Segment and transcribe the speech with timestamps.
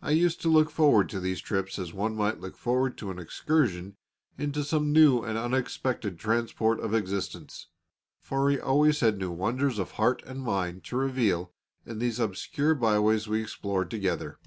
[0.00, 3.18] I used to look forward to these trips as one might look forward to an
[3.18, 3.96] excursion
[4.38, 7.66] into some new and unexpected transport of existence,
[8.20, 11.52] for he always had new wonders of heart and mind to reveal
[11.84, 14.38] in these obscure byways we explored together.